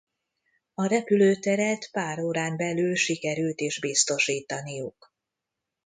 A 0.73 0.85
repülőteret 0.85 1.89
pár 1.91 2.19
órán 2.19 2.57
belül 2.57 2.95
sikerült 2.95 3.59
is 3.61 3.79
biztosítaniuk. 3.79 5.13